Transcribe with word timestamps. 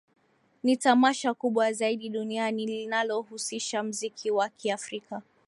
Ni 0.63 0.77
Tamasha 0.77 1.33
kubwa 1.33 1.73
zaidi 1.73 2.09
duniani 2.09 2.65
linalohusisha 2.65 3.83
mziki 3.83 4.31
wa 4.31 4.49
kiafrika 4.49 5.21